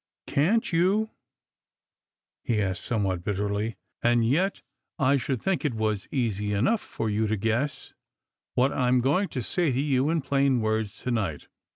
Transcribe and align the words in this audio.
"Can't 0.25 0.73
you?" 0.73 1.11
he 2.43 2.59
asked 2.59 2.83
somewhat 2.83 3.23
bitterly." 3.23 3.75
And 4.01 4.25
yet 4.25 4.63
I 4.97 5.17
should 5.17 5.39
think 5.39 5.63
it 5.63 5.75
was 5.75 6.07
easy 6.11 6.53
enough 6.53 6.81
for 6.81 7.07
you 7.07 7.27
to 7.27 7.37
guess 7.37 7.93
what 8.55 8.73
I'm 8.73 9.01
going 9.01 9.27
to 9.29 9.43
say 9.43 9.71
to 9.71 9.79
you 9.79 10.09
in 10.09 10.21
plain 10.23 10.59
words 10.59 10.97
to 11.03 11.11
night. 11.11 11.49